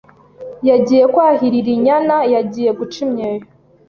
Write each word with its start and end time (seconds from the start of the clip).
yagiye 0.69 1.03
kwahirira 1.13 1.69
inyana, 1.75 2.15
yagiye 2.33 2.69
guca 2.79 2.97
imyeyo, 3.05 3.45